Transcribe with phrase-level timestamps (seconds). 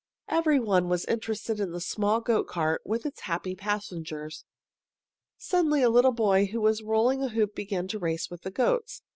[0.29, 4.45] Everyone was interested in the small goat cart with its happy passengers.
[5.37, 9.03] Suddenly a little boy who was rolling a hoop began to race with the goats.